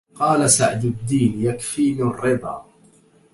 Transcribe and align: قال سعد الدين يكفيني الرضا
قال 0.15 0.49
سعد 0.49 0.85
الدين 0.85 1.33
يكفيني 1.41 2.01
الرضا 2.01 2.65